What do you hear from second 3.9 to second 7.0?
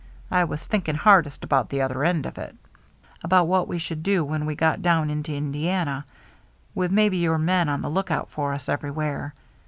do when we got down into Indiana, with